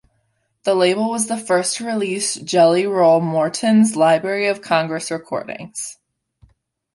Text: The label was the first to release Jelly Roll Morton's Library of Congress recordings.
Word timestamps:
The 0.63 0.73
label 0.73 1.11
was 1.11 1.27
the 1.27 1.37
first 1.37 1.75
to 1.77 1.85
release 1.85 2.33
Jelly 2.37 2.87
Roll 2.87 3.21
Morton's 3.21 3.95
Library 3.95 4.47
of 4.47 4.59
Congress 4.59 5.11
recordings. 5.11 5.99